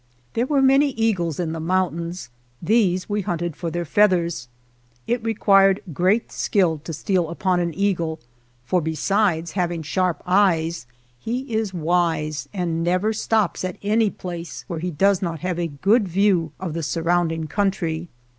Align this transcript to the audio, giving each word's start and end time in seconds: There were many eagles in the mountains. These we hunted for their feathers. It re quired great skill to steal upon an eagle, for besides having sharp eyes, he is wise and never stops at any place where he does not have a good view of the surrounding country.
There 0.33 0.47
were 0.47 0.63
many 0.63 0.93
eagles 0.93 1.39
in 1.39 1.51
the 1.51 1.59
mountains. 1.59 2.29
These 2.59 3.07
we 3.07 3.21
hunted 3.21 3.55
for 3.55 3.69
their 3.69 3.85
feathers. 3.85 4.47
It 5.05 5.21
re 5.23 5.35
quired 5.35 5.79
great 5.93 6.31
skill 6.31 6.79
to 6.85 6.91
steal 6.91 7.29
upon 7.29 7.59
an 7.59 7.71
eagle, 7.75 8.19
for 8.65 8.81
besides 8.81 9.51
having 9.51 9.83
sharp 9.83 10.23
eyes, 10.25 10.87
he 11.19 11.41
is 11.53 11.71
wise 11.71 12.49
and 12.51 12.83
never 12.83 13.13
stops 13.13 13.63
at 13.63 13.77
any 13.83 14.09
place 14.09 14.65
where 14.67 14.79
he 14.79 14.89
does 14.89 15.21
not 15.21 15.41
have 15.41 15.59
a 15.59 15.67
good 15.67 16.07
view 16.07 16.51
of 16.59 16.73
the 16.73 16.81
surrounding 16.81 17.45
country. 17.45 18.07